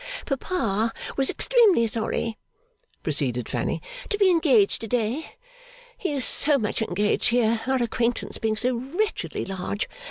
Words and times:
'Papa 0.25 0.91
was 1.15 1.29
extremely 1.29 1.85
sorry,' 1.85 2.35
proceeded 3.03 3.47
Fanny, 3.47 3.83
'to 4.09 4.17
be 4.17 4.31
engaged 4.31 4.81
to 4.81 4.87
day 4.87 5.33
(he 5.95 6.11
is 6.11 6.25
so 6.25 6.57
much 6.57 6.81
engaged 6.81 7.29
here, 7.29 7.61
our 7.67 7.79
acquaintance 7.83 8.39
being 8.39 8.57
so 8.57 8.75
wretchedly 8.77 9.45
large!) 9.45 9.87